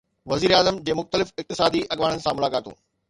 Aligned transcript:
وزيراعظم 0.29 0.79
جي 0.87 0.95
مختلف 1.01 1.33
اقتصادي 1.43 1.85
اڳواڻن 1.97 2.25
سان 2.25 2.41
ملاقاتون 2.41 2.79